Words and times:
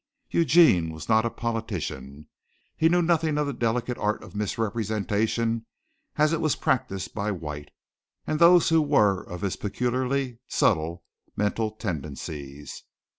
Eugene 0.31 0.89
was 0.89 1.07
not 1.07 1.27
a 1.27 1.29
politician. 1.29 2.27
He 2.75 2.89
knew 2.89 3.03
nothing 3.03 3.37
of 3.37 3.45
the 3.45 3.53
delicate 3.53 3.99
art 3.99 4.23
of 4.23 4.33
misrepresentation 4.33 5.67
as 6.15 6.33
it 6.33 6.41
was 6.41 6.55
practised 6.55 7.13
by 7.13 7.29
White 7.31 7.69
and 8.25 8.39
those 8.39 8.69
who 8.69 8.81
were 8.81 9.21
of 9.21 9.41
his 9.41 9.55
peculiarly 9.57 10.39
subtle 10.47 11.03
mental 11.35 11.69
tendencies. 11.69 12.81